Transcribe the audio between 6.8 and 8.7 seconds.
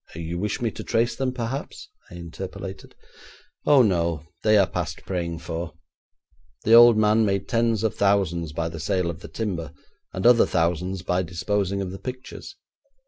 man made tens of thousands by